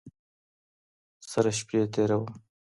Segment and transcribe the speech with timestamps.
[1.31, 2.25] ســـره شپـــــې تېــروم